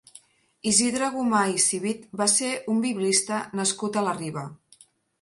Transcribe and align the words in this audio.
Isidre 0.71 1.09
Gomà 1.17 1.43
i 1.57 1.61
Civit 1.67 2.09
va 2.23 2.29
ser 2.39 2.51
un 2.75 2.83
biblista 2.89 3.41
nascut 3.63 4.01
a 4.05 4.09
la 4.11 4.21
Riba. 4.21 4.51